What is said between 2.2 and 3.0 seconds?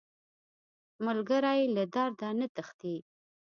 نه تښتي